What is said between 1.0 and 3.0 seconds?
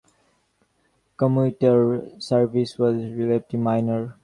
Commuter service was